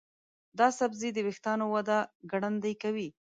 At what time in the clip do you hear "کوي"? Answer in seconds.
2.83-3.09